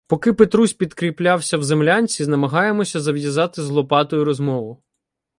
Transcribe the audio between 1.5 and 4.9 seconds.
в землянці, намагаємося зав'язати з Лопатою розмову.